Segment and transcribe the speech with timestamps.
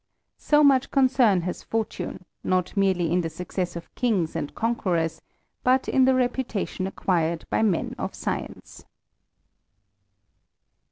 [0.39, 5.21] So much concern has fortune, not merely in the success of kings and conquerors,
[5.63, 8.83] but in the reputation acquired by men of science.